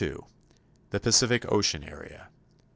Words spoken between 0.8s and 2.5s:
The Pacific Ocean Area.